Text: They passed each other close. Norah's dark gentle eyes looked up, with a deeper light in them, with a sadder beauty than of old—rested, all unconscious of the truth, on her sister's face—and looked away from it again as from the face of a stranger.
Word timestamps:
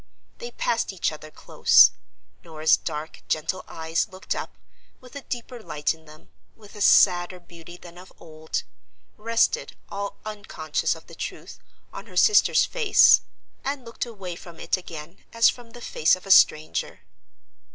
They 0.39 0.49
passed 0.49 0.91
each 0.91 1.11
other 1.11 1.29
close. 1.29 1.91
Norah's 2.43 2.75
dark 2.75 3.21
gentle 3.27 3.63
eyes 3.67 4.07
looked 4.07 4.33
up, 4.33 4.55
with 4.99 5.15
a 5.15 5.21
deeper 5.21 5.61
light 5.61 5.93
in 5.93 6.05
them, 6.05 6.31
with 6.55 6.75
a 6.75 6.81
sadder 6.81 7.39
beauty 7.39 7.77
than 7.77 7.99
of 7.99 8.11
old—rested, 8.19 9.75
all 9.89 10.15
unconscious 10.25 10.95
of 10.95 11.05
the 11.05 11.13
truth, 11.13 11.59
on 11.93 12.07
her 12.07 12.17
sister's 12.17 12.65
face—and 12.65 13.85
looked 13.85 14.07
away 14.07 14.35
from 14.35 14.59
it 14.59 14.75
again 14.75 15.23
as 15.33 15.49
from 15.49 15.69
the 15.69 15.81
face 15.81 16.15
of 16.15 16.25
a 16.25 16.31
stranger. 16.31 17.01